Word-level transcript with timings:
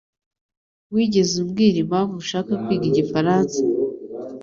Wigeze 0.93 1.33
ubwira 1.43 1.77
impamvu 1.83 2.13
ushaka 2.23 2.51
kwiga 2.63 2.85
igifaransa? 2.91 3.57